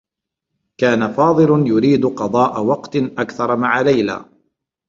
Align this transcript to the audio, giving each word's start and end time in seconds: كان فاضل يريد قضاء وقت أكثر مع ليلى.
كان 0.77 1.13
فاضل 1.13 1.67
يريد 1.67 2.05
قضاء 2.05 2.61
وقت 2.63 2.95
أكثر 2.95 3.55
مع 3.55 3.81
ليلى. 3.81 4.25